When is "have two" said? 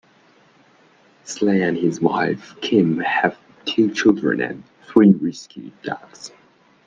3.01-3.93